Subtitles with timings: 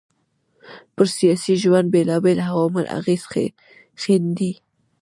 [0.95, 3.23] پر سياسي ژوند بېلابېل عوامل اغېز
[4.01, 4.51] ښېندي